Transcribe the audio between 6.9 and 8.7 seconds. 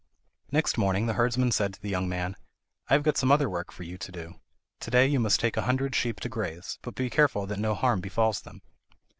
be careful that no harm befalls them."